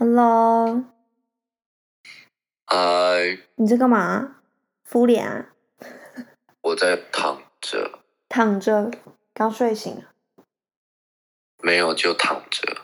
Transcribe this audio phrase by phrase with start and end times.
[0.00, 0.84] Hello，
[2.66, 4.36] 嗨，你在干嘛？
[4.84, 5.50] 敷脸啊？
[6.62, 7.98] 我在躺着，
[8.28, 8.92] 躺着，
[9.34, 10.14] 刚睡醒啊？
[11.64, 12.82] 没有就躺着，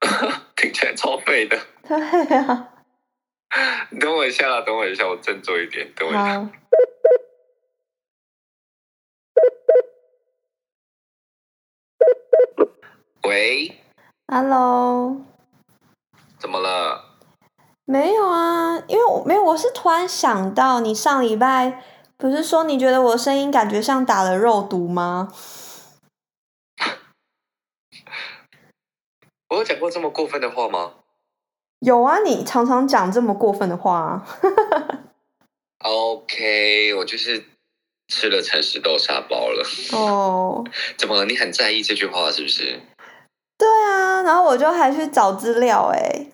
[0.56, 1.58] 听起来超废的。
[1.86, 2.72] 对啊，
[3.90, 6.50] 你等我一下啦，等我一下，我振作一点，等我一下。
[13.24, 13.76] 喂
[14.28, 15.20] ，Hello，
[16.38, 17.16] 怎么了？
[17.84, 21.82] 没有啊，因为我没有，我是突然想到，你上礼拜
[22.16, 25.32] 不是说你觉得我的声音感觉像打了肉毒吗？
[29.48, 30.94] 我有讲过这么过分的话吗
[31.78, 34.26] 有啊，你常常讲这么过分的话、啊。
[35.84, 37.44] OK，我就是
[38.08, 39.64] 吃了诚实豆沙包了。
[39.92, 40.64] 哦，
[40.98, 41.24] 怎么了？
[41.26, 42.80] 你很在意这句话是不是？
[44.26, 46.26] 然后我就还去找资料哎、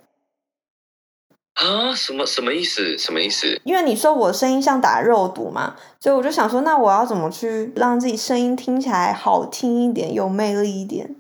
[1.55, 1.95] 啊？
[1.95, 2.97] 什么什么意思？
[2.97, 3.61] 什么意思？
[3.65, 11.15] 因为你说我声音像打肉毒嘛，所以我就想说，那我要怎么去让自己声音听起来好听一点，有魅力一点？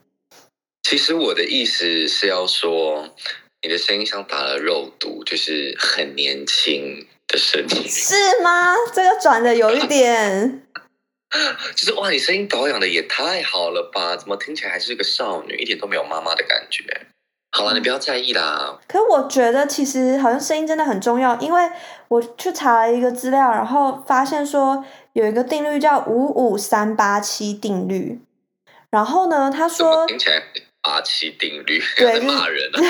[0.82, 3.08] 其实我的意思是要说，
[3.62, 7.88] 你的声音像打了肉毒，就是很年轻的声音。
[7.88, 8.74] 是吗？
[8.92, 10.66] 这个转的有一点，
[11.74, 14.16] 就是哇，你声音保养的也太好了吧？
[14.16, 16.84] 怎么听起来还是个少女，一点都没有妈妈的感觉？
[17.54, 18.78] 好了，你不要在意啦。
[18.88, 21.70] 可是我觉得其实好像声音真的很重要，因为
[22.08, 28.20] 我去查了一个资料，然后发现说有一个定律叫五五三八七定律，
[28.90, 30.42] 然后呢，他说听起来
[30.82, 32.80] 八七定律对 在骂人啊？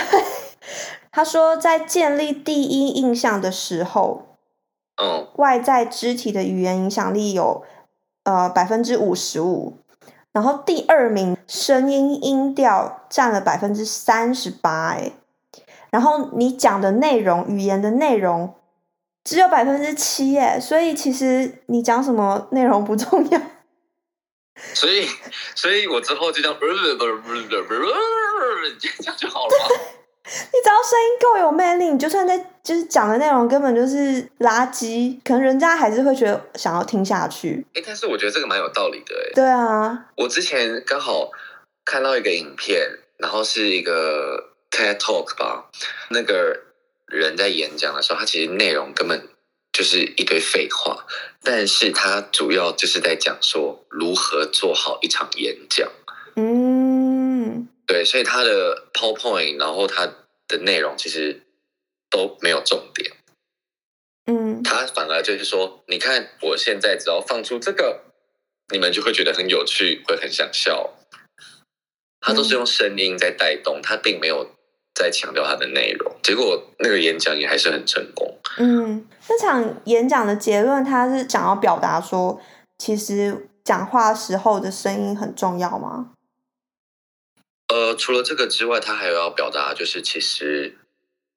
[1.10, 4.36] 他说在建立第一印象的时候，
[5.02, 7.64] 嗯，外在肢体的语言影响力有
[8.24, 9.78] 呃百分之五十五，
[10.32, 15.12] 然后第二名声音音调占了百分之三十八，哎，
[15.90, 18.54] 然后你讲的内容语言的内容
[19.24, 23.40] 只有百分之七，哎，所以其实你讲什么内容不重要，
[24.74, 25.06] 所以，
[25.54, 26.56] 所以我之后就这样，
[28.80, 30.01] 这样就好了？
[30.24, 37.66] 你只要声音够有魅力，你就算在就是讲的内容根本就是垃圾，可能人家还是会觉得想要听下去。
[37.74, 39.32] 哎，但是我觉得这个蛮有道理的哎。
[39.34, 41.30] 对啊，我之前刚好
[41.84, 42.80] 看到一个影片，
[43.18, 45.68] 然后是一个 TED Talk 吧，
[46.10, 46.60] 那个
[47.06, 49.28] 人在演讲的时候，他其实内容根本
[49.72, 51.04] 就是一堆废话，
[51.42, 55.90] 但是他主要就是在讲说如何做好一场演讲。
[57.82, 60.06] 嗯，对，所以他的 PowerPoint，然后他
[60.48, 61.42] 的内容其实
[62.10, 63.12] 都没有重点，
[64.26, 68.04] 嗯，他反而就是说，你看我现在只要放出这个，
[68.72, 70.94] 你们就会觉得很有趣，会很想笑。
[72.24, 74.46] 他都是用声音在带动，他并没有
[74.94, 78.38] 在强调他的内容，结果那个演讲也还是很成功。
[78.58, 82.40] 嗯，那场演讲的结论，他是想要表达说，
[82.78, 86.12] 其实讲话时候的声音很重要吗？
[87.72, 90.76] 呃，除了这个之外，他还有要表达，就是其实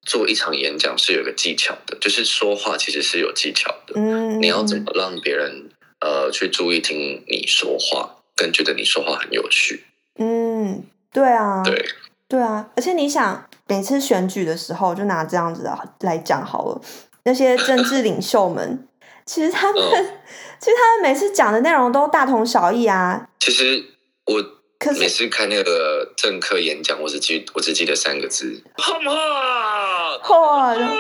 [0.06, 3.94] 做一场演讲是有个技巧的，就是说话其实是有技巧的。
[3.96, 5.70] 嗯，你要怎么让别人
[6.02, 9.86] 呃去注意听你说话，更觉得你说话很有趣？
[10.20, 11.86] 嗯，对啊，对，
[12.28, 16.82] 对啊，而且你想，每次选举的时候，就拿这样子的来讲好了，
[17.24, 18.86] 那些政治领袖们，
[19.26, 20.18] 其实他们，嗯
[20.60, 23.30] 其实他们每次讲的内容都大同小异啊。
[23.40, 23.86] 其实
[24.26, 24.55] 我
[24.86, 29.12] 可是每次看那个政客演讲，我只记我只记得三个字：哈嘛。
[30.24, 30.96] 嚯，然后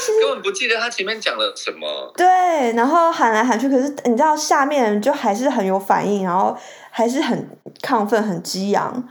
[0.00, 2.12] 其实根本不记得他前面讲了什么。
[2.16, 2.26] 对，
[2.72, 6.56] 然后喊来喊去，可是你知道下面就还是很有反应，然后
[6.90, 7.48] 还是很
[7.80, 9.08] 亢奋、很激昂，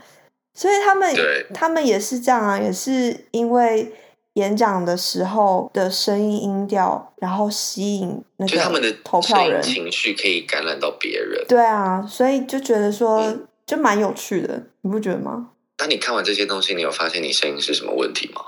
[0.52, 1.16] 所以他们
[1.54, 3.90] 他们也是这样啊，也是因为
[4.34, 11.44] 演讲的时候的声音音调，然后吸引那就他们的个投票人，情绪可以感染到别人。
[11.48, 15.52] 对啊，所以就觉得说、嗯就蛮有趣的，你不觉得吗？
[15.76, 18.42] 当你看完这些东西，你有发现你声音是什么问题吗？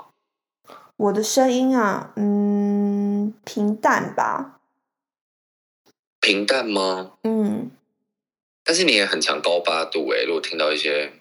[0.95, 4.59] 我的声音啊，嗯，平淡吧，
[6.21, 7.13] 平淡吗？
[7.23, 7.71] 嗯。
[8.63, 11.11] 但是你也很常高八度诶、如果听到一些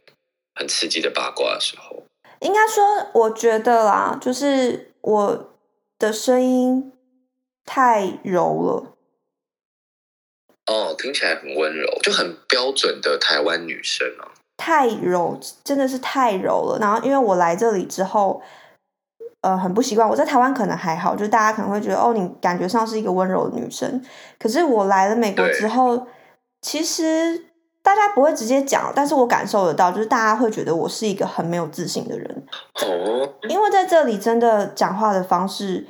[0.55, 2.03] 很刺激的八卦的时候，
[2.47, 5.51] 应该说，我觉得啦，就是我
[5.99, 6.93] 的声音
[7.65, 8.93] 太柔了。
[10.67, 14.31] 哦，听起来很温柔，就很标准的台湾女生啊。
[14.57, 16.79] 太柔，真的是太柔了。
[16.81, 18.41] 然后因为我来这里之后，
[19.41, 20.09] 呃，很不习惯。
[20.09, 24.01] 我在台湾可能还好，就大家可能会觉得哦，你感觉上是一个温柔的女生。
[24.39, 26.07] 可是我来了美国之后，
[26.63, 27.45] 其实
[27.87, 32.47] 大家不会直接讲，但是我感受得到，就是大家会觉得我是一个很没有自信的人，
[32.83, 35.87] 哦，因为在这里真的讲话的方式，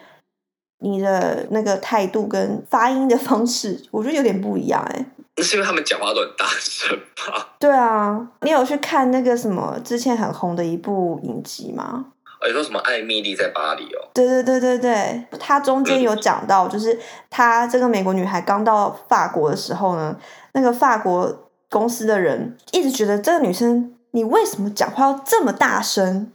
[0.80, 5.06] 你的那个态度跟发音的方式，我觉得有点不一样哎、
[5.36, 7.54] 那是因为他们讲话都很大声吧？
[7.58, 12.04] 对啊，你有去看那个什么之前很红的一部影集吗？
[12.42, 14.10] 哦，你说什么艾米丽在巴黎哦？
[14.12, 17.00] 对对对对对，他中间有讲到，就是
[17.30, 20.14] 她这个美国女孩刚到法国的时候呢，
[20.52, 26.32] 那个法国公司的人一直觉得这个女生，你为什么讲话要这么大声？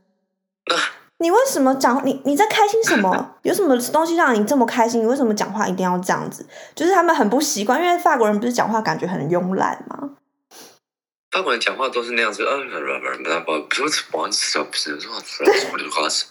[1.17, 3.35] 你为什么讲你你在开心什么？
[3.43, 5.01] 有什么东西让你这么开心？
[5.01, 6.45] 你为什么讲话一定要这样子？
[6.73, 10.09] 就是他们很不习惯，因为法国人不是讲话感觉很慵懒吗？
[11.31, 16.25] 法国人讲话都是那样子，嗯，不不不不，不是不是不是说什么的话是，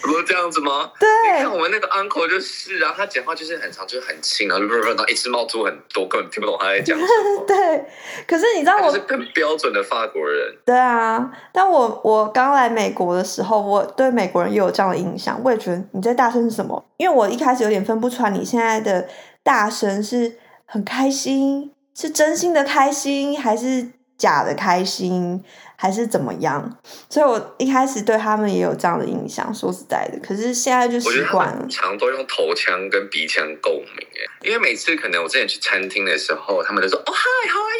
[0.00, 0.92] 不是这样子吗？
[1.36, 7.44] 你看我们那个 uncle 就是啊，他讲话就是很长，就是很轻，啊，然后一直冒出很多，根本听不懂他在讲什么。
[7.48, 7.84] 对，
[8.28, 16.84] 可是你知道我是更标准的法国人，对啊，但我我刚来美国的时候，我对美国人也有这样的印象，我也觉得你在大声是什么？
[16.96, 19.08] 因为我一开始有点分不出来你现在的
[19.42, 23.88] 大声是很开心，是真心的开心，还是
[24.18, 25.42] 假的开心，
[25.76, 26.78] 还是怎么样？
[27.08, 31.66] 所以我一开始对他们也有这样的印象，说实在的，可是现在就习惯了。
[31.70, 37.76] 常都用头腔跟鼻腔共鸣诶，因为每次可能我之前去餐厅的时候，他们都说哦 Hi，How are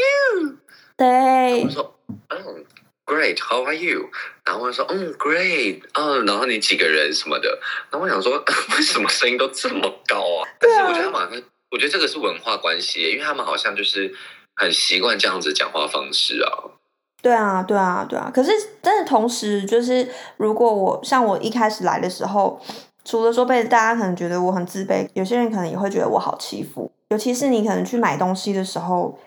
[0.46, 0.56] you？
[0.96, 1.82] 对我，说
[2.30, 2.36] 哦
[3.04, 4.08] Great，How are you？
[4.44, 7.60] 然后我说嗯 Great，嗯，然后你几个人什么的，
[7.90, 8.42] 然后我想说
[8.76, 10.48] 为什么声音都这么高啊？
[10.58, 14.14] 但是我觉得他们好像，我觉得这个是文化关系，因为他们好像就是
[14.54, 16.72] 很习惯这样子讲话方式啊。
[17.22, 18.30] 对啊，对啊，对啊。
[18.32, 22.60] 可是，但是同时，就是如果我像我一开始来的时候，
[23.04, 26.92] 除了说被大家可能觉得我很自卑，有些人可能也会觉得我好欺负。
[27.08, 29.18] 尤其是你可能去买东西的时候，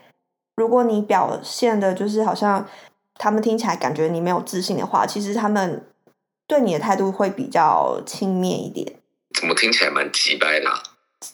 [0.56, 2.68] 如果你表现的就是好像
[3.16, 5.86] 他们听起来感觉你没有自信的话，其实他们
[6.48, 8.98] 对你的态度会比较轻蔑一点。
[9.38, 10.82] 怎么听起来蛮鸡掰的啊、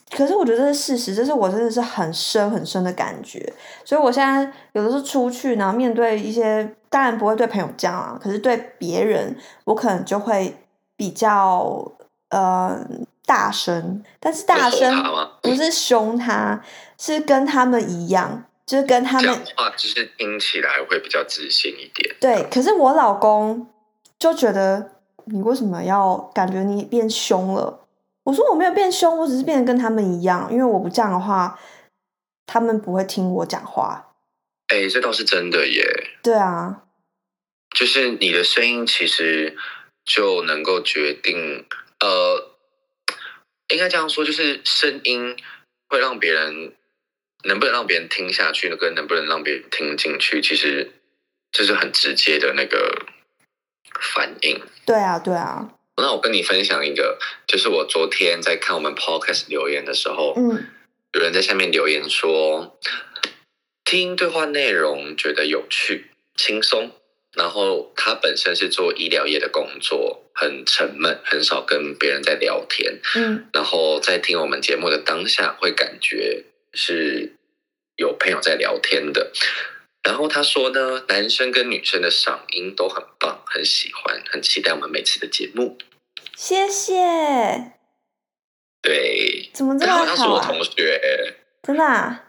[0.10, 3.54] 可是我觉得这是事实，这是我真的是很深很深的感觉。
[3.84, 10.58] 所以我现在有的时候出去，然后面对一些，当然不会对朋友这样啊，可是对别人，我可能就会
[10.96, 11.92] 比较
[12.30, 12.84] 呃
[13.28, 15.04] 大声，但是大声
[15.44, 16.64] 不是凶他，
[16.98, 22.16] 是跟他们一样，就是跟他讲们话就是听起来会比较自信一点。
[22.20, 22.48] 对。
[22.50, 23.68] 可是我老公
[24.18, 24.92] 就觉得
[25.26, 27.82] 你为什么要感觉你变凶了？
[28.26, 31.60] 我说我没有变凶，我只是变得跟他们一样，因为我不这样的话，
[32.46, 34.16] 他们不会听我讲话。
[34.68, 35.84] 哎，这倒是真的耶。
[36.24, 36.82] 对啊，
[37.70, 39.56] 就是你的声音其实
[40.04, 41.66] 就能够决定，
[42.00, 42.56] 呃，
[43.70, 45.38] 应该这样说，就是声音
[45.88, 46.74] 会让别人
[47.44, 50.94] 能不能让别人听下去，跟能不能让别人听进去，其实
[51.52, 53.06] 这是很直接的那个
[54.16, 54.60] 反应。
[54.84, 60.68] 对啊，对啊，那我跟你分享一个，就是我昨天在看我们 podcast 留言的时候，嗯。
[61.14, 62.78] 有人在下面留言说，
[63.86, 66.92] 听对话内容觉得有趣、轻松，
[67.32, 73.48] 然后他本身是做医疗业的工作，很沉闷，很少跟别人在聊天，嗯。
[73.54, 76.44] 然后在听我们节目的当下，会感觉
[76.74, 77.32] 是
[77.96, 79.32] 有朋友在聊天的。
[80.06, 85.78] 然后他说呢，男生跟女生的嗓音都很棒，很喜欢，很期待我们每次的节目。
[86.38, 86.94] 谢谢。
[88.84, 90.30] 对，怎么这么他好他是？
[90.30, 91.36] 我同学。
[91.64, 92.26] 真的、啊？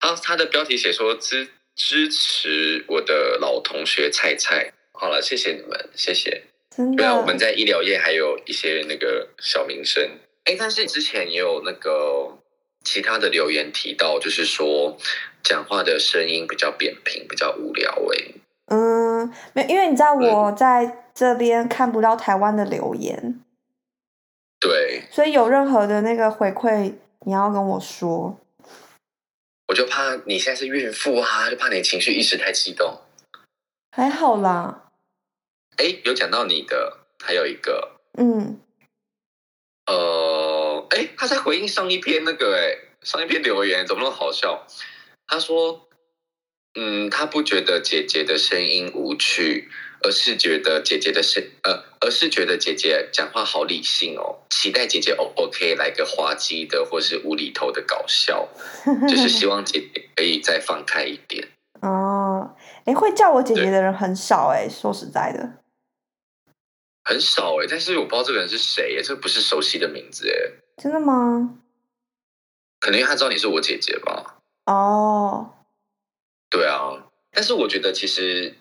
[0.00, 1.46] 他他的标题写说支
[1.76, 4.72] 支持我的老同学菜菜。
[4.92, 6.44] 好了，谢谢你们，谢谢。
[6.74, 7.36] 真对啊，我们？
[7.36, 10.02] 在医疗业还有一些那个小名声。
[10.44, 12.38] 哎，但是之前也有那个
[12.84, 14.96] 其他的留言提到，就是说
[15.42, 17.90] 讲话的声音比较扁平，比较无聊。
[18.12, 18.34] 哎，
[18.66, 23.40] 嗯，没，因为你知道我在这边看不到台湾的留言，
[24.60, 28.38] 对，所以有任何的那个回馈，你要跟我说。
[29.66, 33.00] 我就怕你现在是孕妇啊，就怕你情绪一时太激动。
[33.90, 34.90] 还好啦，
[35.78, 38.60] 哎，有讲到你的，还有一个，嗯，
[39.86, 39.94] 呃，
[40.94, 44.66] 哎，他在回应上一篇那个，哎，上一篇留言怎么那么好笑？
[45.26, 45.88] 他说，
[46.74, 49.68] 嗯，他不觉得姐姐的声音无趣，
[50.02, 58.48] 而是觉得姐姐的声，呃，而是觉得姐姐讲话好理性哦，期待姐姐 O OK 来个滑稽的或是无厘头的搞笑，
[59.08, 61.48] 就是希望姐姐可以再放开一点。
[61.80, 65.58] 哦，哎，会叫我姐姐的人很少哎，说实在的，
[67.04, 71.58] 很少哎，但是我不知道这个人是谁耶，这不是熟悉的名字哎，真的吗？
[72.80, 74.38] 可能因为他知道你是我姐姐吧。
[74.66, 75.54] 哦，
[76.50, 78.54] 对啊，但是我觉得其实，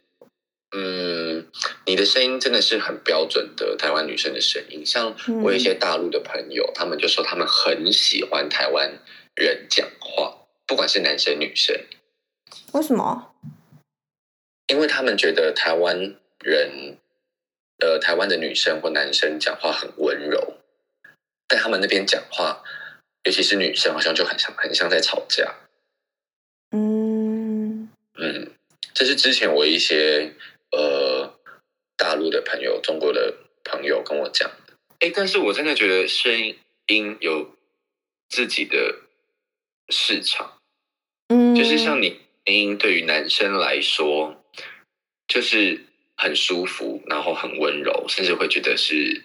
[0.76, 1.48] 嗯，
[1.86, 4.86] 你的声音真的是很标准的台湾女生的声音。
[4.86, 9.00] 像我有一些大陆的朋友，他们就说他们很喜欢台湾
[9.36, 11.76] 人讲话，不管是男生女生。
[12.74, 13.34] 为什么？
[14.68, 16.98] 因为他们觉得台湾人，
[17.80, 20.43] 呃，台湾的女生或男生讲话很温柔，
[21.54, 22.64] 在他们那边讲话，
[23.24, 25.54] 尤其是女生，好像就很像很像在吵架。
[26.72, 28.52] 嗯嗯，
[28.96, 30.34] 这是之前我一些
[30.72, 31.32] 呃
[31.96, 34.74] 大陆的朋友、中国的朋友跟我讲的。
[35.02, 36.56] 哎，但是我真的觉得声
[36.88, 37.56] 音有
[38.30, 39.02] 自己的
[39.90, 40.58] 市场，
[41.28, 44.40] 嗯，就是像你声音对于男生来说。
[45.26, 49.24] 就是很舒服，然后很温柔，甚至会觉得是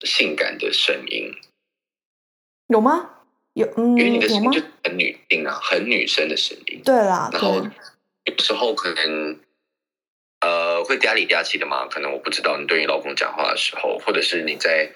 [0.00, 1.32] 性感的声音，
[2.68, 3.10] 有吗？
[3.54, 6.82] 有，嗯，因为你的声音就很女性啊，很女生的声音。
[6.84, 7.66] 对啦，然后
[8.24, 9.38] 有时候可能
[10.40, 14.92] 呃会嗲里嗲气的嘛，可能我不知道你对你老公讲话的时候，或者是你在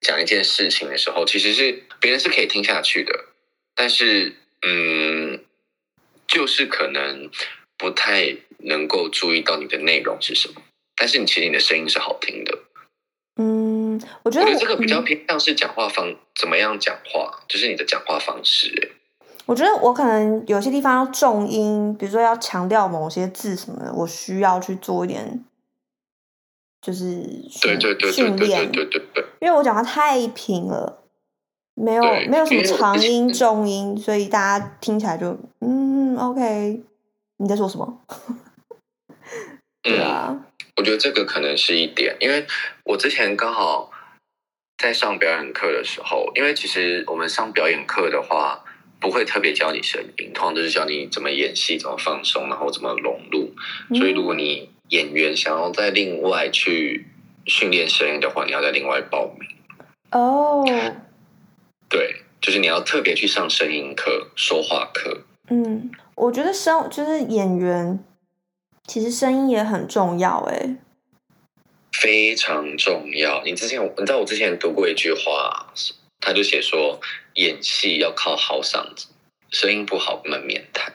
[0.00, 3.26] 讲一件事情的时候，其实是别人是可以听下去的，
[3.74, 5.44] 但是嗯，
[6.26, 7.30] 就是可能
[7.76, 8.36] 不太。
[8.62, 10.60] 能够注意到你的内容是什么，
[10.94, 12.58] 但是你其实你的声音是好听的。
[14.02, 18.92] 嗯，我觉得这个比较偏向是讲话方怎么样讲话，就是你的讲话方式。
[19.46, 25.44] 我觉得我可能有些地方要重音，比如说要强调某些字什么的，我需要去做一点，
[26.80, 27.22] 就是
[27.60, 31.02] 对对对训练，对对对，因为我讲话太平了，
[31.74, 36.80] 没有没有什么长音重音，所以大家听起来就嗯，OK，
[37.38, 38.00] 你在说什么？
[39.82, 40.46] 对啊，
[40.80, 42.46] 我觉得这个可能是一点，因为
[42.84, 43.90] 我之前刚好
[44.78, 48.64] 在上表演课的时候，因为其实我们上表演课的话，
[48.98, 53.52] 不会特别教你声音，通常都是教你怎么演戏、怎么放松，然后怎么融入。
[53.94, 57.06] 所以如果你演员想要再另外去
[57.44, 59.46] 训练声音的话，你要再另外报名。
[60.12, 60.64] 哦，
[61.90, 65.24] 对，就是你要特别去上声音课、说话课。
[65.50, 68.02] 嗯，我觉得声就是演员。
[68.90, 70.76] 其实声音也很重要，哎，
[71.92, 73.40] 非常重要。
[73.44, 75.72] 你之前，你知道我之前读过一句话，
[76.18, 77.00] 他就写说，
[77.34, 79.06] 演戏要靠好嗓子，
[79.50, 80.92] 声音不好门面谈。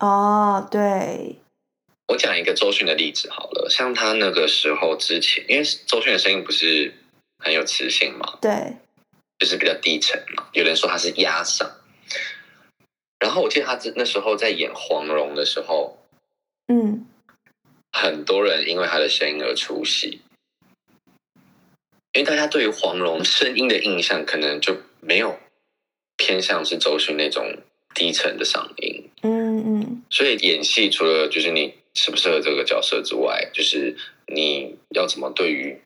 [0.00, 1.36] 哦，对。
[2.08, 6.92] 我讲一个周迅的例子好了，像他那个时候之前，因为周迅的声音不是
[7.42, 8.76] 很有磁性嘛，对，
[9.38, 10.48] 就是比较低沉嘛。
[10.52, 11.66] 有人说他是压嗓，
[13.18, 16.01] 然后我记得他那时候在演黄蓉的时候，嗯。
[17.92, 20.20] 很多人因为他的声音而出戏，
[22.12, 25.38] 因为大家对于黄蓉声音的印象可能就没有
[26.16, 27.58] 偏向是周迅那种
[27.94, 29.08] 低沉的嗓音。
[29.22, 30.02] 嗯嗯。
[30.10, 33.94] 所以演戏除了就是你适不适合这个角色之外，就是
[34.26, 35.78] 你要怎么对于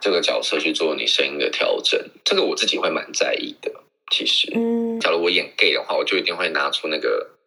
[0.00, 3.72] 这个角色去做你声音的调整，这个我自己会蛮在意的。
[4.10, 7.37] 其实，嗯，假如我演 gay 的话，我就一定会拿出那个。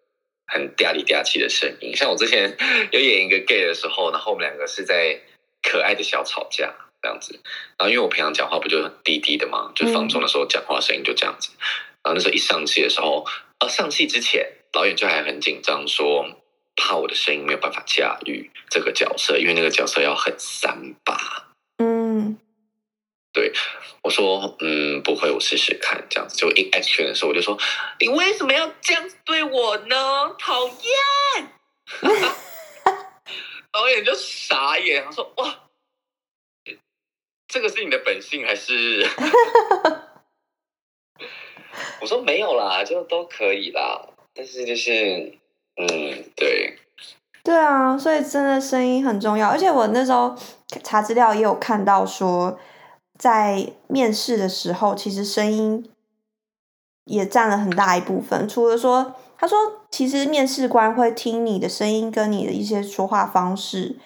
[0.54, 2.58] 很嗲里嗲气的声音，像我之前
[2.92, 5.18] 有演一个 gay 的时候，然后我们两个是在
[5.64, 7.40] 可爱的小吵架这样子。
[7.78, 11.52] 然后因为我平常讲话不就很低低的嘛，就放松的时候讲话声音就这样子。
[12.04, 13.26] 然后那时候一上戏的时候，
[13.60, 16.28] 呃，上戏之前导演就还很紧张，说
[16.76, 21.51] 怕我的声音没有办法驾驭这个角色，因为那个角色要很三八。
[23.34, 23.54] 对，
[24.02, 26.36] 我说，嗯，不会，我试试看，这样子。
[26.36, 27.58] 就 in action 的时候，我就说，
[27.98, 30.36] 你为什么要这样子对我呢？
[30.38, 31.48] 讨厌！
[33.72, 35.60] 导演就傻眼，他说，哇，
[37.48, 39.08] 这个是你的本性还是？
[42.02, 44.10] 我说没有啦，就都可以啦。
[44.34, 44.92] 但是就是，
[45.78, 45.88] 嗯，
[46.36, 46.78] 对，
[47.46, 49.48] 对啊，所以真的声音很重要。
[49.48, 50.36] 而且我那时候
[50.84, 52.60] 查资料也有看到说。
[53.22, 55.88] 在面试的时候，其实声音
[57.06, 58.50] 也占了很大一部分。
[58.50, 59.56] 除了说，他说，
[59.92, 64.00] 其实面试官会听你的声音跟你的一些说话方式，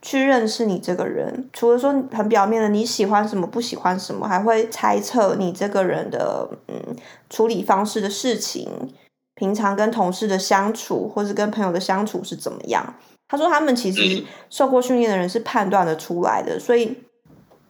[0.00, 1.50] 去认识你这个人。
[1.52, 6.94] 除了说很表面的你喜欢什么不喜欢什么，还会猜测你这个人的嗯
[7.28, 8.70] 处理方式的事情，
[9.34, 12.94] 平常跟同事的相处，或是跟朋友的相处是怎么样。
[13.26, 16.96] 他说，他们其实受过训练的人是判断的出来的，所以。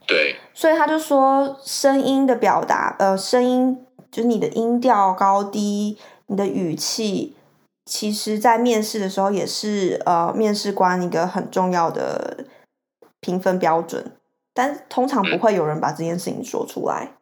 [0.07, 7.35] 对，所以他就说，声音的表达，呃，声音就是你的音调高低，你的语气，
[7.85, 12.45] 其实在面试的时候也是呃，面试官一个很重要的
[13.21, 14.17] 评分标准，
[14.53, 17.17] 但通常不会有人把这件事情说出来。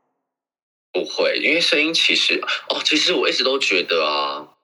[0.92, 4.56] 不会，因为声音其实，哦，其实我一直都觉得啊，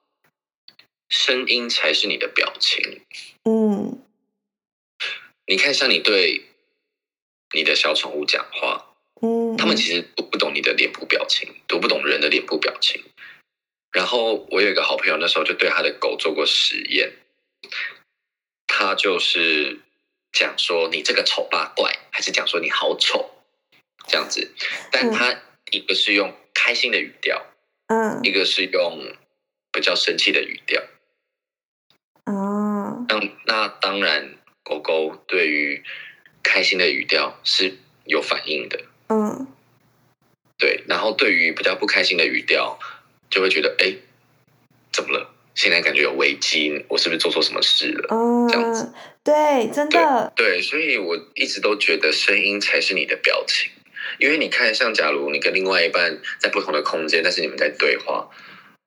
[1.08, 3.02] 声音才是你的表情。
[3.44, 3.98] 嗯
[5.46, 6.45] 你看，像你对
[7.54, 13.02] 你的小宠物讲话，嗯，他们其实读不懂你的脸部表情，读不懂人的脸部表情。
[13.92, 17.12] 然后我有一个好朋友，那时候就对他的狗做过实验，
[18.66, 19.80] 他就是
[20.32, 23.30] 讲说你这个丑八怪，还是讲说你好丑
[24.06, 24.52] 这样子，
[24.92, 27.46] 但嗯他一个是用开心的语调，
[27.86, 29.16] 嗯一个是用
[29.72, 30.82] 比较生气的语调。
[32.24, 35.82] 哦那那当然，狗狗对于
[36.46, 37.74] 开心的语调是
[38.04, 39.46] 有反应的，嗯
[40.56, 40.84] 对。
[40.86, 42.78] 然后对于比较不开心的语调，
[43.28, 43.92] 就会觉得哎，
[44.92, 45.34] 怎么了？
[45.56, 48.08] 现在感觉有危机，我是不是做错什么事了？
[48.48, 53.70] 这样子嗯，对，真的，对，所以我一直都觉得声音才是你的表情，
[54.18, 58.28] 因为你看，像假如你跟另外一半在不同的空间，但是你们在对话，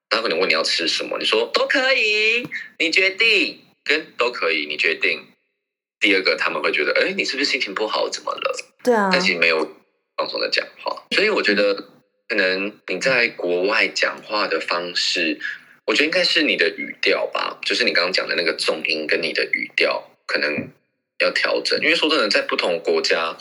[0.09, 2.47] 他可能问你要吃什么，你说都可以，
[2.77, 5.25] 你决定，跟都可以，你决定。
[5.99, 8.07] 第二个，他们会觉得，哎，你是不是心情不好？
[8.09, 8.65] 怎么了？
[8.83, 9.75] 对啊，但其实没有
[10.15, 11.73] 放松的讲话，所以我觉得
[12.27, 15.39] 可能你在国外讲话的方式，
[15.85, 20.69] 我觉得应该是你的语调吧，就是你刚刚讲的那个重音跟你的语调可能
[21.19, 23.35] 要调整，因为说真的，在不同国家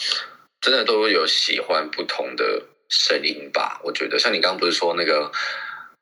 [0.61, 3.81] 真的都有喜欢不同的声音吧。
[3.85, 5.31] 我觉得像你刚刚不是说那个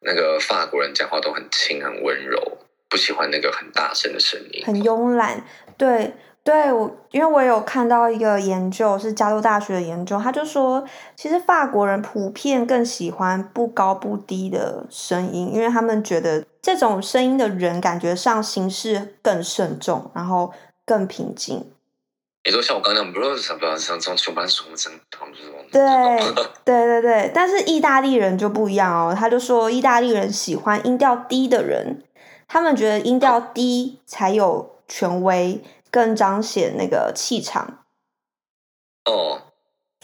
[0.00, 2.58] 那个法国人讲话都很轻很温柔，
[2.88, 4.64] 不喜欢那个很大声的声音。
[4.64, 5.46] 很慵懒，
[5.76, 6.12] 对。
[6.46, 10.84] 对我，因为我有看到一个研究，是加州大学的研究，他就说，
[11.16, 20.52] 其实法国人普遍更喜欢不高不低的声音，因为他们觉得这种声音的人感觉上行事更慎重，然后
[20.84, 21.68] 更平静。
[22.44, 24.46] 你说像我刚刚讲，不是什么像像上班
[25.72, 25.82] 对
[26.64, 32.04] 对对对，但是意大利人就不一样哦，他就说意大利人喜欢音调低的人，
[32.46, 37.84] 他们觉得音调低才有权威，更彰显那个气场。
[39.04, 39.42] 哦。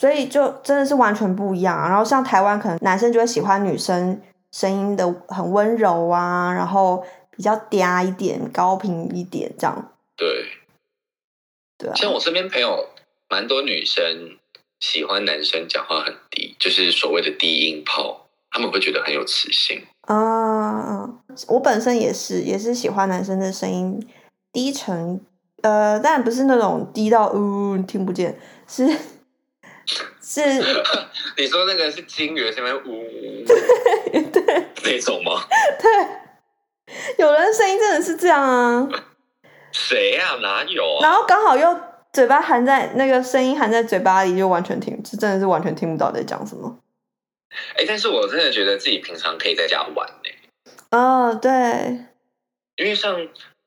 [0.00, 1.88] 所以就真的是完全不一样啊。
[1.88, 9.92] 然后像台湾，可能男生就会喜欢女生声音的很温柔啊，然后比较嗲一点、高频一点这样。
[10.16, 10.46] 对，
[11.78, 12.88] 对啊，像我身边朋友
[13.28, 14.38] 蛮多女生
[14.80, 19.86] 喜欢男生讲话很低，就是所谓的低音炮，他们会觉得很有磁性。
[20.02, 21.08] 啊，
[21.48, 24.04] 我本身也是，也是喜欢男生的声音
[24.52, 25.24] 低沉，
[25.62, 28.86] 呃，但不是那种低到呜、你听不见，是
[30.20, 30.40] 是，
[31.36, 33.44] 你说那个是金鱼下面呜
[34.32, 35.42] 对那种吗？
[35.80, 35.90] 对，
[37.18, 38.88] 有人声音真的是这样啊。
[39.72, 41.02] 谁呀、哪有啊？
[41.02, 41.80] 然后刚好又
[42.12, 46.78] 嘴巴含在那个声音含在嘴巴里，就完全听，就真的是完全听不到在讲什么。
[47.76, 50.30] 哎、但是我真的觉得自己平常可以在家玩呢、
[50.90, 51.50] 哦，对，
[52.76, 53.16] 因为像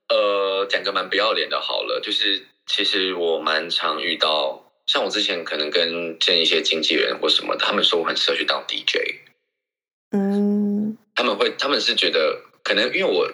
[0.09, 8.97] 呃，讲个蛮不要脸的，好了，就是其实我蛮常遇到，像我之前可能跟见一些经纪人或什么，他们说我很适合去当 DJ，
[10.11, 10.97] 嗯。
[11.17, 13.31] 他们会他们是觉得可能因为我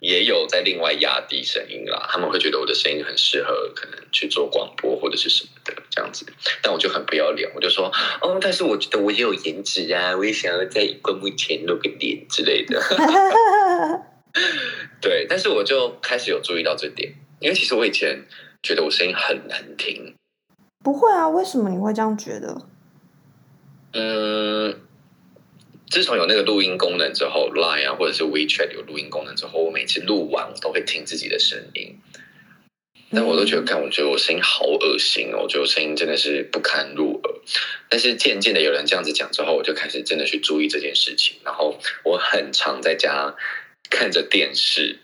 [0.00, 6.26] 也有在另外压低声音啦，他们会觉得我的声音很适合可能去做广播或者是什么的这样子，
[6.60, 7.86] 但我就很不要脸，我就说
[8.20, 12.82] 哦，但是我觉得我也有颜值啊，我也想要在荧幕前露个脸之类的。
[15.00, 18.24] 对，但是我就开始有注意到这点，因为其实我以前
[18.62, 20.14] 觉得我声音很难听，
[20.84, 22.62] 不会啊，为什么你会这样觉得？
[23.92, 24.80] 嗯，
[25.88, 31.98] 自从有那个录音功能之后，Line 啊或者是 WeChat 有录音功能之后，我每次录完我都会听自己的声音，
[33.10, 37.34] 但我都觉得，看，我觉得我声音好恶心哦，我觉得我声音真的是不堪入耳。
[37.88, 43.34] 但是渐渐的有人这样子讲之后，我就开始真的去注意这件事情，然后我很常在家
[43.90, 44.98] 看着电视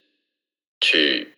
[0.81, 1.35] 去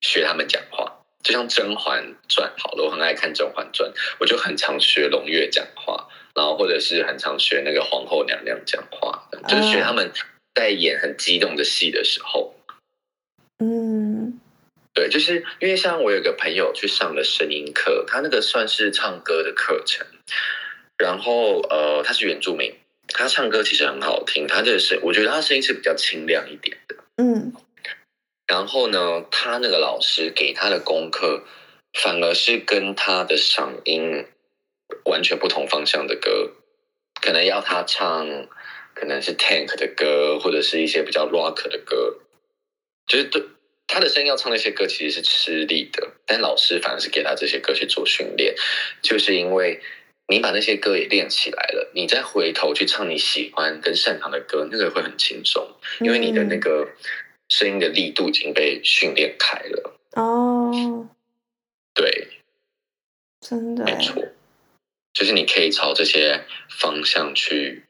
[0.00, 0.94] 学他们讲话。
[1.22, 10.12] 就像《甄嬛传》好了，我很爱看《甄嬛传》，我就很常学胧月讲话，然后或者是很常学那个皇后娘娘讲话，就是学他们
[10.54, 12.54] 在演很激动的戏的时候。
[13.58, 14.40] 嗯
[14.94, 20.06] 对，就是因为像我有个朋友去上了声音课，他那个算是唱歌的课程，
[20.96, 22.74] 然后呃，他是原住民，
[23.08, 26.96] 他唱歌其实很好听，他这个是我觉得他声音是比较清亮一点的。
[27.16, 27.52] 嗯。
[28.46, 31.44] 然后呢，他那个老师给他的功课，
[31.92, 34.24] 反而是跟他的嗓音
[35.04, 36.52] 完全不同方向的歌，
[37.20, 38.26] 可能要他唱，
[38.94, 42.16] 可能是 Tank 的歌，或者是一些比较 Rock 的歌，
[43.06, 43.42] 就是对
[43.86, 48.54] 他的声音要唱那些歌其实是吃力的，但老师反而是给他这些歌去做训练，
[49.02, 49.82] 就是因为
[50.28, 55.66] 你把那些歌也练起来了，你再回头去唱你喜欢跟擅长的歌，那个会很轻松，
[56.00, 56.88] 因为你的那个。
[57.50, 59.98] 声音的力度已经被训练开了。
[60.16, 61.08] 哦，
[61.94, 62.28] 对，
[63.40, 64.22] 真的耶，没错，
[65.14, 67.84] 就是你可以朝这些方向去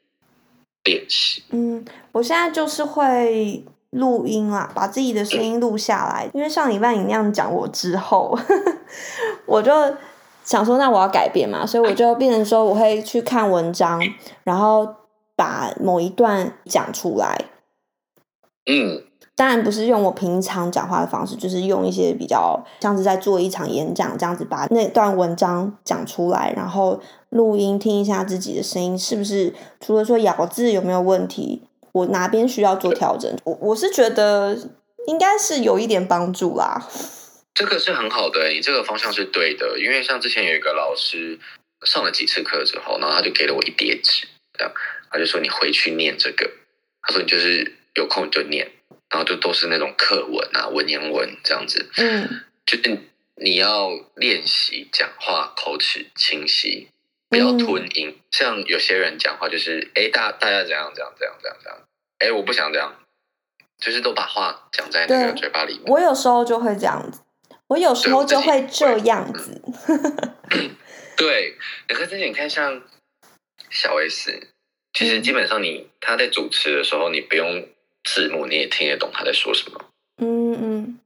[0.85, 1.43] 练习。
[1.49, 6.31] 嗯，我现在就是会录音啦，把自己的声音录下来。
[6.33, 8.39] 因为上礼拜你那样讲我之后，
[9.45, 9.73] 我就
[10.49, 14.01] 想说，那我要改变嘛，所以我就变成说，我会去看文章，
[14.43, 14.95] 然后
[15.35, 17.39] 把某一段讲出来。
[18.65, 19.03] 嗯，
[19.35, 34.57] 当然不是用我平常讲话的方式，就是用一些比较像是在做一场演讲这样子，把那段文章讲出来，然后录音听一下自己的声音是不是除了说咬字有没有问题，我哪边需要做调整，我我是觉得
[35.05, 36.87] 应该是有一点帮助啦。
[37.53, 39.79] 这个是很好的，你这个方向是对的。
[39.79, 41.37] 因为像之前有一个老师
[41.85, 44.73] 上了几次课之后，然后他就给了我一叠纸，这样
[45.11, 46.49] 他就说你回去念这个，
[47.01, 48.71] 他说你就是有空你就念，
[49.09, 52.97] 然后就都是那种课文啊、文言文这样子，嗯就是
[53.35, 56.89] 你要练习讲话口齿清晰，
[57.29, 58.15] 不要吞音。
[58.31, 61.81] 像有些人讲话就是，哎，大大家怎样怎样怎样怎样怎样，
[62.19, 62.95] 哎，我不想这样，
[63.79, 65.83] 就是都把话讲在那个嘴巴里面。
[65.87, 67.21] 我有时候就会这样子，
[67.69, 69.61] 我有时候就会这样子。
[71.15, 71.55] 对，
[71.87, 72.81] 你看之前你看像
[73.69, 74.47] 小 S，
[74.93, 77.67] 其实基本上你他在主持的时候，你不用
[78.03, 79.85] 字幕，你也听得懂他在说什么。
[80.17, 80.99] 嗯嗯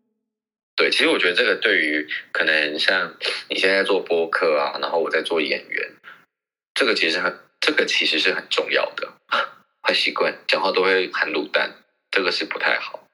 [0.76, 3.15] 对，其实我觉得这个对于可能像
[3.49, 5.91] 你现在做播客啊，然后我在做演员，
[6.73, 9.13] 这个其实很，这个其实是很重要的。
[9.86, 11.73] 坏习惯，讲话都会含卤蛋，
[12.10, 13.06] 这个是不太好。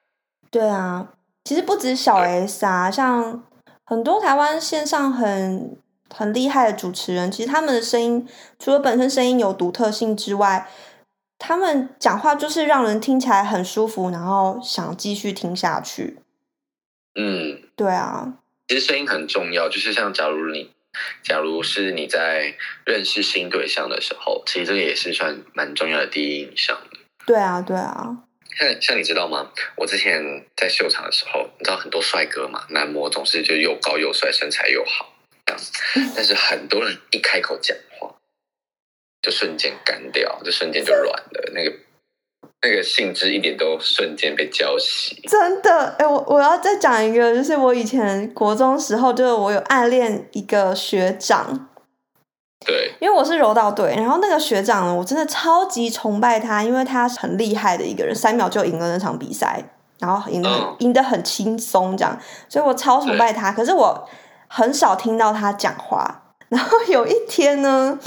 [0.52, 1.14] 对啊，
[1.50, 3.44] 其实不止小 S 啊，像
[3.84, 5.76] 很多台湾线上很
[6.08, 8.28] 很厉害的主持人，其实他们的声音
[8.60, 10.70] 除了本身声音有独特性之外，
[11.40, 16.20] 他们讲话就是让人听起来很舒服，然后想继续听下去。
[17.20, 18.36] 嗯，对啊，
[18.68, 20.70] 其实声音很重要，就是像假如你，
[21.24, 22.54] 假如是你在
[22.86, 27.00] 认识新对象的时候，其实这个也是算蛮重要的第一印象的。
[27.26, 28.20] 对啊，对啊，
[28.60, 29.50] 像像你知道吗？
[29.78, 30.22] 我之前
[30.58, 35.13] 在秀场的时候，你知道很多帅哥嘛，男模总是就又高又帅，身材又好
[35.45, 35.72] 这样子，
[36.13, 38.13] 但是很多人一开口讲话，
[39.22, 41.74] 就瞬间干掉，就瞬间就软了，那个
[42.62, 45.15] 那个兴致一点都瞬间被浇熄。
[45.30, 51.69] 真的，哎，我我要再讲一个，就是我以前国中时候，就是我有暗恋一个学长，
[52.65, 59.63] 对，因为我是柔道队，然后那个学长呢，我真的超级崇拜他，因为他很厉害的一个人，三秒就赢了那场比赛，
[60.00, 60.76] 然后赢得很嗯。
[60.80, 62.17] 赢得很轻松，这样，
[62.50, 63.52] 所以我超崇拜他。
[63.52, 64.08] 可是我
[64.48, 66.24] 很少听到他讲话。
[66.50, 67.98] 然后 有一天呢，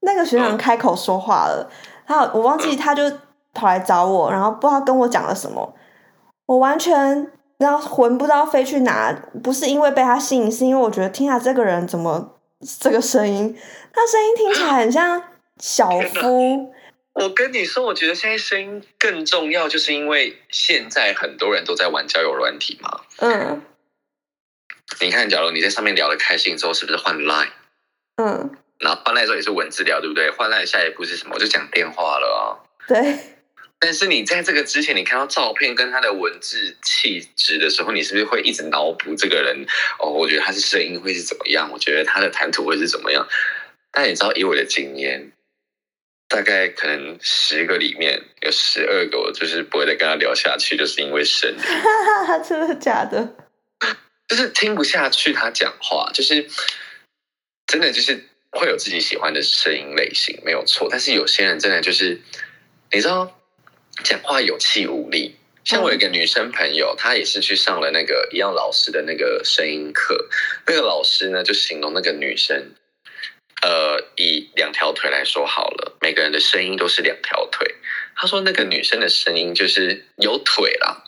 [0.00, 0.56] 那个学长嗯。
[0.56, 1.68] 开口说话了，
[2.06, 3.10] 他我忘记他就
[3.52, 5.74] 跑来找我，然后不知道跟我讲了什么，
[6.46, 7.26] 我完全
[7.58, 12.32] 然后魂不知道飞去哪，不是因为被他吸引，是因为我觉得听下这个人怎么
[12.78, 13.56] 这个声音，
[13.92, 15.22] 他声音听起来很像
[15.58, 16.74] 小夫，
[17.12, 23.00] 我跟你说，我觉得现在声音更重要，就是因为现在很多人都在玩交友软体嘛。
[23.18, 23.62] 嗯
[25.00, 27.50] 你看，假如你在上面聊得开心之后，是不是换 Line？
[28.16, 30.30] 嗯，然后换 Line 之后也是文字聊，对不对？
[30.30, 31.34] 换 Line 下一步是什么？
[31.34, 32.44] 我就讲电话了啊。
[32.88, 33.18] 对，
[33.78, 39.64] 但是你在这个之前，你看到照片跟他的文字气质的时候，你是不是会一直脑补这个人？
[40.00, 41.70] 哦，我觉得他是声音会是怎么样？
[41.72, 43.26] 我觉得他的谈吐会是怎么样？
[43.92, 45.32] 但你知道，以我的经验，
[46.28, 53.34] 大概可能十个里面有十二个，我就是不会再跟他聊下去，就是因为声音，哈哈哈，真的假的？
[54.28, 56.48] 就是听不下去他讲话，就是
[57.66, 60.86] 真的就是会有自己喜欢的声音类型，没有错。
[60.88, 62.20] 但是有些人真的就是，
[62.92, 63.36] 你知道，
[64.04, 65.36] 讲话有气无力。
[65.64, 70.28] 像我有一个女生朋友，她也是去上了那个一样老师的那个声音课。
[70.66, 72.72] 那个老师呢，就形容那个女生，
[73.62, 77.74] 呃，以两条腿来说好了，每个人的声音都是两条腿。
[78.16, 81.04] 他说那个女生的声音就是有腿啦，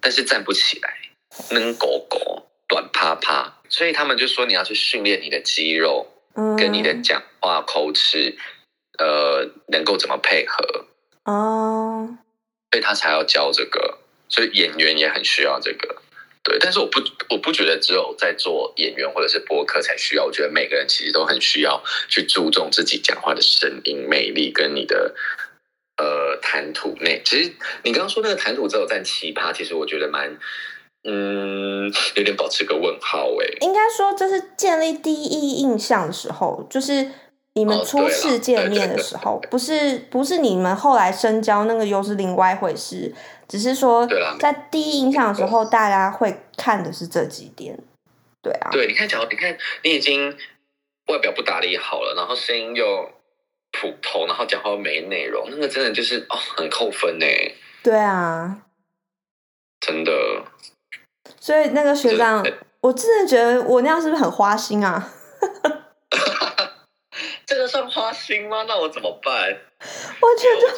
[0.00, 0.96] 但是站不起来，
[1.50, 3.52] 能狗狗，短趴趴。
[3.68, 8.36] 所以他们就说你要去训练你的肌肉，嗯，跟你的讲话口齿，
[8.98, 10.86] 呃，能够怎么配合。
[11.24, 12.16] 哦，
[12.70, 16.02] 所以他才要教这个，所以演员也很需要这个。
[16.46, 25.12] 对，但是我不我不觉得只有在做演员或者是播客才需要，我觉得每个人其实都很需要去注重自己讲话的声音魅力跟你的
[25.96, 27.20] 呃谈吐内。
[27.24, 30.38] 其实你刚刚说那个谈吐只有占奇葩，其实我觉得蛮
[31.02, 37.10] 嗯有点保持个问号哎、应该说这是建立第一印象的时候，就是
[37.54, 43.12] 你们哦初次见面的对对对时候，不是不是你们后来深交那个又是另外一回事。
[43.48, 44.06] 只是说
[44.38, 47.78] 在第一印象的时候，大家会看的是这几点。
[48.42, 50.36] 对啊，对，你看，假如你看你已经
[51.08, 53.10] 外表不打理好了，然后声音又
[53.72, 57.26] 普通，然后讲话又没内容，那个真的就是哦，很扣分呢，
[57.82, 58.62] 对啊，
[59.80, 60.12] 真的。
[61.40, 62.44] 所以那个学长，
[62.80, 65.12] 我真的觉得我那样是不是很花心啊？
[67.46, 68.64] 这个算花心吗？
[68.68, 69.34] 那我怎么办？
[69.40, 70.68] 完全就。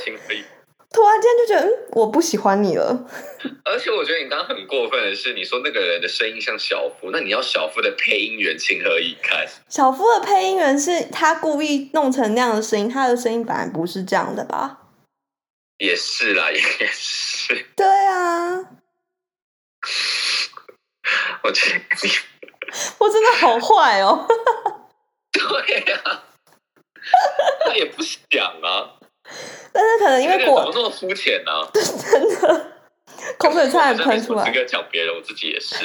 [0.90, 3.06] 突然间就觉得，嗯，我不喜欢你了。
[3.64, 9.46] 而且我觉得你刚刚很过分的是，你说那个人的声音像小夫，那你要小夫的配音员情何以堪？
[9.68, 14.78] 小夫的配音员是他故意弄成那样的声音，他的声音本来不是这样的吧？
[15.78, 16.58] 也是啦， 也
[16.90, 17.66] 是。
[17.76, 18.58] 对啊，
[21.42, 22.10] 我觉得你
[22.98, 24.26] 我真的好坏哦。
[25.30, 26.22] 对呀、
[27.64, 28.97] 他也不想啊，
[29.72, 31.52] 但是可能因为这个人怎么果这么肤浅呢？
[31.74, 32.72] 真的
[33.38, 34.50] 口水差点喷出来。
[34.50, 35.76] 这个讲别人，我自己也是。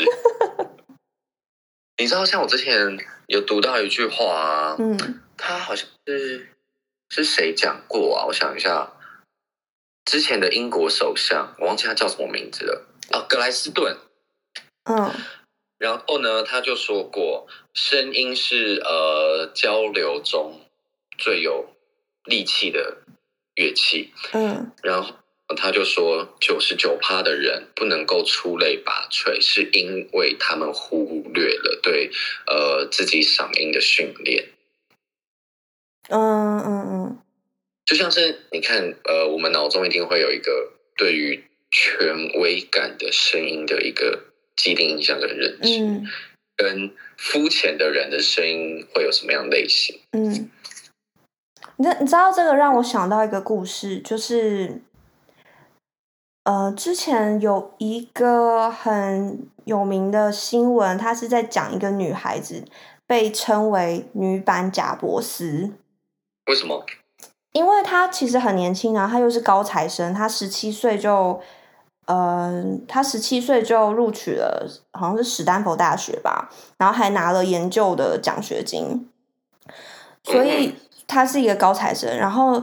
[1.97, 6.49] 你知道，像我之前有读到一句话啊，嗯他好像是
[7.09, 8.25] 是谁讲过啊？
[8.25, 8.93] 我想一下，
[10.05, 13.97] 之前的英国首相，我忘记他叫什么名字了啊，格莱斯顿。
[14.85, 15.11] 嗯
[15.79, 20.61] 然后呢，他就说过，声音是呃交流中
[21.17, 21.75] 最有
[22.23, 22.99] 力气的
[23.55, 24.11] 乐器。
[24.31, 25.15] 嗯然后
[25.55, 32.09] 他就说，九十九趴的人不能够出类拔萃，是因为他们忽略了对
[32.47, 34.49] 呃自己嗓音的训练。
[36.09, 37.19] 嗯嗯嗯，
[37.85, 44.19] 就像是你看，呃，我们脑中一定会有一个对于权威感的声音的一个
[44.55, 46.07] 既定印象跟认知，嗯
[46.55, 49.99] 跟肤浅的人的声音会有什么样类型？
[50.11, 50.49] 嗯，
[51.77, 54.81] 你知你知道这个让我想到一个故事，就是
[56.43, 62.65] 呃，之前有一个很有名的新闻，他是在讲一个女孩子
[63.07, 65.71] 被称为女版贾伯斯，
[66.47, 66.85] 为什么？
[67.53, 71.39] 因为她其实很年轻啊，她又是高材生，她十七岁就，
[72.07, 79.07] 呃，她十七岁就录取了，好像是史丹佛大学吧，然后还拿了研究的奖学金，
[80.23, 80.73] 所以
[81.13, 82.17] 她是一个高材生。
[82.17, 82.61] 然后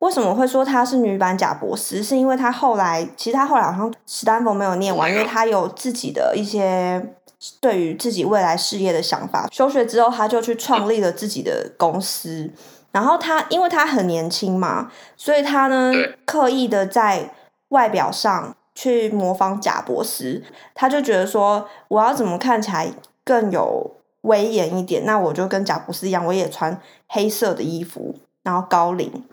[0.00, 2.02] 为什么会说她是女版贾博士？
[2.02, 7.14] 是因为她后来，其实她后来好像史丹佛没有念完，因为她有自己的一些。
[7.60, 12.50] 对于自己未来事业的想法，休学之后，她就去创立了自己的公司。
[12.90, 15.92] 然后她因为她很年轻嘛，所以她呢
[16.24, 17.34] 刻意的在
[17.68, 20.42] 外表上去模仿贾博士。
[20.74, 22.88] 她就觉得说我要怎么看起来
[23.22, 29.24] 更有威严一点，那我就跟贾布斯一样，我也穿黑色的衣服，然后高领，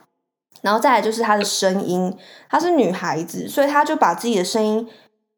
[0.62, 2.15] 然后再来就是她的声音，
[2.49, 4.88] 她是女孩子，所以她就把自己的声音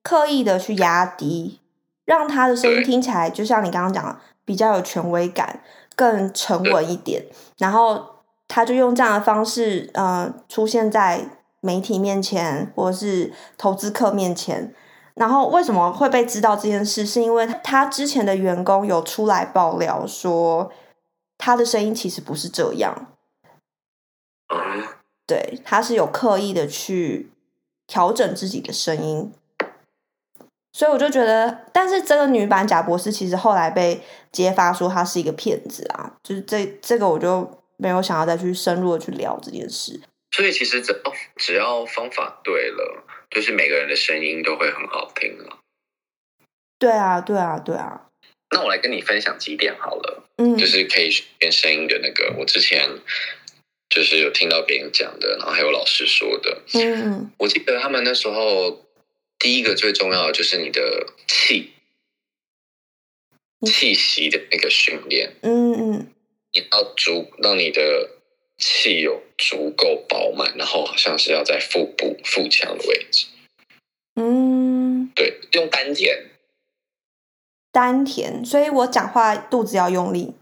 [0.01, 1.59] 刻意的去压低，
[2.03, 5.61] 让她的声音听起来就像你刚刚讲的，比较有权威感，
[5.95, 7.25] 更沉稳一点。
[7.57, 8.03] 然后
[8.47, 11.25] 她就用这样的方式，呃，出现在
[11.61, 14.73] 媒体面前或者是投资客面前。
[15.15, 17.05] 然后为什么会被知道这件事？
[17.05, 20.71] 是因为他之前的员工有出来爆料说，
[21.37, 23.07] 他的声音其实不是这样。
[24.47, 24.83] 嗯，
[25.25, 27.29] 对，他是有刻意的去
[27.87, 29.31] 调整自己的声音，
[30.71, 40.01] 所以我就觉得，但是这个女版贾博士其实后来被揭发说她是一个骗子啊，就是这这个我就没有想要再去深入的去聊这件事。
[40.31, 45.59] 所以其实只要只要方法对了，就是每个人的声音都会很好听了。
[46.77, 48.09] 对啊，对啊，对啊，
[48.51, 52.89] 那我来跟你分享几点好了，嗯就是可以变声音的那个，我之前
[53.89, 56.61] 就是有听到别人讲的，然后还有老师说的。
[56.73, 58.85] 嗯嗯我记得他们那时候
[59.39, 61.71] 第一个最重要的就是你的气
[63.61, 66.07] 嗯气息的那个训练，嗯嗯
[66.51, 68.09] 你要足让你的
[68.57, 73.27] 气有足够饱满，然后好像是要在腹部腹腔的位置，
[74.15, 76.29] 嗯，对，用丹田，
[77.71, 80.33] 丹田，所以我讲话肚子要用力。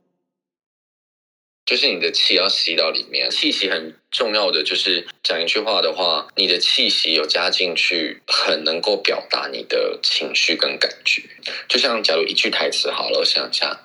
[1.64, 11.22] 就是你的气要吸到里面，气息很重要的就是讲一句话的话，你的气息有加进去，很能够表达你的情绪跟感觉。
[11.70, 13.80] 就像假如一句台词好了，我想一下，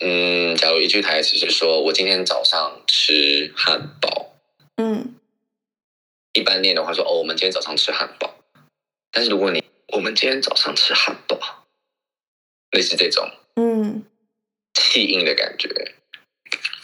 [0.00, 4.32] 嗯，假如一句台词是说我今天早上吃汉堡，
[4.76, 5.14] 嗯
[6.32, 8.34] 一般念的话说哦，我们今天早上吃汉堡。
[9.10, 11.66] 但是如果你我们今天早上吃汉堡，
[12.70, 14.04] 类似这种嗯
[14.72, 15.68] 气音的感觉。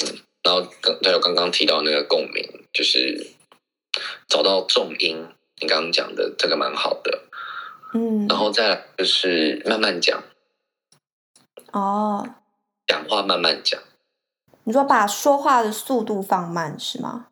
[0.05, 3.31] 嗯，然后刚还有刚刚提到那个共鸣，就是
[4.29, 5.26] 找到重音，
[5.61, 7.22] 你刚刚讲的这个蛮好的，
[7.94, 10.22] 嗯，然后再来就是慢慢讲，
[11.72, 12.29] 哦，
[12.87, 13.81] 讲话慢慢讲。
[14.64, 17.29] 你说把说话的速度放慢是吗？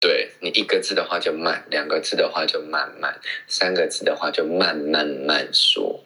[0.00, 6.02] 对你一个字的话就慢，两个字的话就慢慢，三个字的话就慢慢慢说。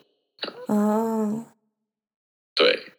[0.66, 1.46] 嗯，
[2.56, 2.92] 对，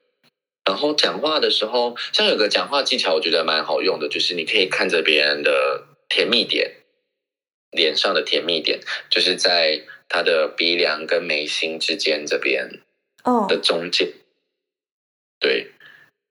[0.64, 6.72] 然后讲话的时候，像有个讲话技巧，我觉得蛮好用的，就是你可以看着别人的甜蜜点，
[7.72, 12.70] 脸上的甜蜜点，就是在他的鼻梁跟眉心之间这边
[13.26, 14.14] 哦的，中间。
[15.46, 15.68] 对，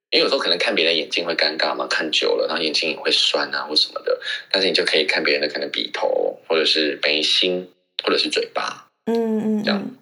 [0.09, 4.19] 因为有时候可能看别人眼睛会尴尬嘛，看久了，然后眼睛也会酸啊或什么的，
[4.51, 7.71] 但是你就可以看别人的可能鼻头，或者是眉心，
[8.03, 8.89] 或者是嘴巴。
[9.05, 9.95] 嗯嗯这样嗯，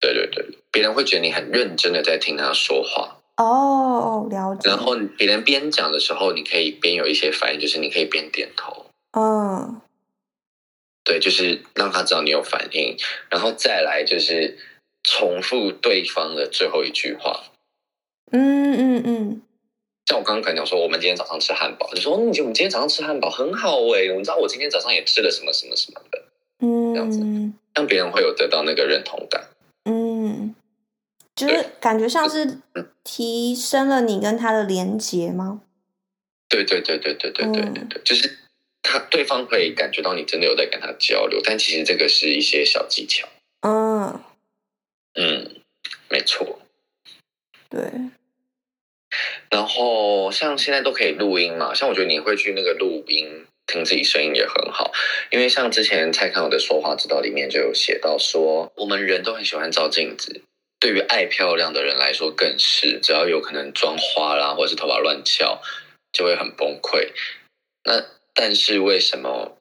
[0.00, 3.20] 对对对，别人会觉得你很认真的在听他说话。
[3.36, 4.68] 哦，了解。
[4.68, 9.80] 然后别人边讲的时候，你可以边有一些反应，就是你可以边点头，嗯
[11.04, 12.96] 对，就是让他知道你有反应，
[13.30, 14.58] 然后再来就是
[15.04, 17.44] 重复对方的最后一句话。
[18.32, 19.42] 嗯嗯嗯，
[20.06, 26.22] 像我刚刚可能讲说，我们今天早上吃汉堡，你说嗯，你我们今天早上吃汉堡很好诶，你知道我今天早上也吃了什么什么什么的，
[26.60, 29.44] 嗯，这样子嗯让别人会有得到那个认同感。
[29.84, 30.54] 嗯，
[31.36, 32.58] 就是感觉像是
[33.02, 35.60] 提升了你跟他的连接吗？
[36.48, 38.38] 对对对对对对对对对，就是
[38.82, 43.28] 他对方会感觉到你真的有在跟他交流，但其实这个是一些小技巧。
[43.62, 44.20] 嗯，
[45.14, 45.56] 嗯，
[46.08, 46.60] 没错。
[49.54, 54.90] 然后像现在都可以录音嘛，像我觉得你会去那个录音听自己声音也很好，
[55.30, 60.42] 因为像之前蔡康永的说话之道里面就有写到说，我们人都很喜欢照镜子，
[60.80, 65.62] 对于爱漂亮的人来说更是，只要有可能妆花啦，或者是头发乱翘，
[66.12, 67.12] 就会很崩溃。
[67.84, 69.56] 那但是为什么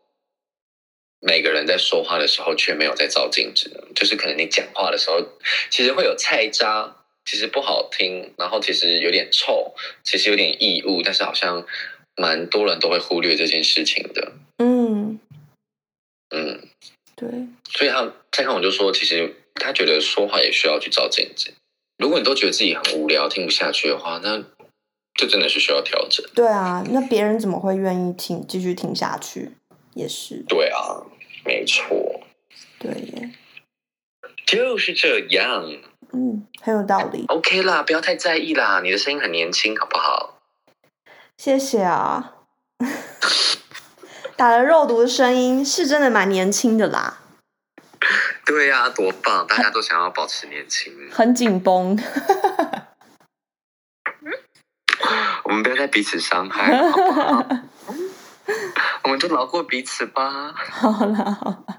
[1.19, 3.79] 每个人在说话的时候却没有在照镜子呢？
[3.93, 5.21] 就是可能你讲话的时候，
[5.69, 11.65] 其实会有菜渣，其实不好听，然后其实有点臭，其实有点异物，但是好像
[12.15, 14.33] 蛮多人都会忽略这件事情的。
[14.57, 15.19] 嗯，
[16.29, 16.67] 嗯，
[17.15, 17.29] 对，
[17.69, 21.53] 所以他蔡康永就说，其实他觉得说话也需要去照镜子。
[21.97, 24.43] 如果你都觉得自己很无聊、听不下去的话，那
[25.13, 26.25] 这真的是需要调整。
[26.35, 29.51] 对啊，那别人怎么会愿意听继续听下去？
[29.93, 31.05] 也是，对啊，
[31.45, 32.21] 没错，
[32.79, 33.29] 对耶，
[34.55, 35.65] 就是这样。
[36.11, 40.39] 嗯，很有道理，OK 啦，不要太在意啦，你的声音很年轻，好不好？
[41.37, 42.35] 谢谢啊。
[44.35, 47.19] 打了肉毒的声音是真的蛮年轻的啦，
[48.45, 49.45] 对呀、多棒！
[49.47, 50.91] 大家都想要保持年轻。
[51.11, 51.97] 很紧绷。
[55.43, 57.45] 我们不要再彼此伤害了，好不好？
[59.03, 60.53] 我们就饶过彼此吧。
[60.53, 61.77] 好啦，好啦，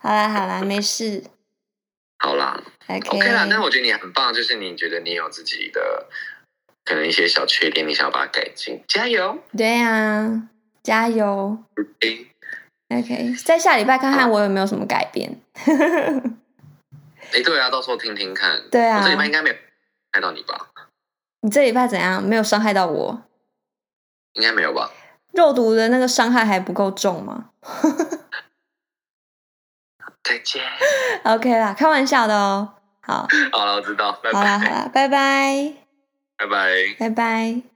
[0.00, 1.24] 好啦，好啦，没事
[2.98, 3.28] ，OK。
[3.32, 3.46] 啦。
[3.50, 6.06] 但我觉得你很棒，就是你觉得你有自己的
[6.84, 9.38] 可能一些小缺点，你想要把它改进，加油！
[9.56, 10.48] 对啊，
[10.82, 11.58] 加油
[12.00, 12.26] 诶
[12.90, 13.34] ，OK。
[13.44, 15.40] 在下礼拜看看我有没有什么改变。
[17.32, 18.62] 哎，对啊，到时候听听看。
[18.70, 19.56] 对啊我这礼拜应该没有
[20.12, 20.70] 害到你吧？
[21.40, 22.22] 你这礼拜怎样？
[22.22, 23.22] 没有伤害到我？
[24.34, 24.90] 应该没有吧？
[25.32, 27.50] 肉毒的那个伤害还不够重吗
[30.22, 30.62] 再见。
[31.24, 32.74] ？OK 啦，开玩笑的哦。
[33.02, 35.72] 好，好了，我知道，拜好啦，好拜，啦，拜拜，
[36.38, 36.68] 拜拜。
[36.98, 37.71] 拜拜。